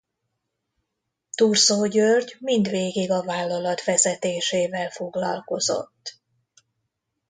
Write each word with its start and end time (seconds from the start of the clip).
Thurzó 1.37 1.85
György 1.87 2.35
mindvégig 2.39 3.11
a 3.11 3.23
vállalat 3.23 3.83
vezetésével 3.83 4.89
foglalkozott. 4.89 6.19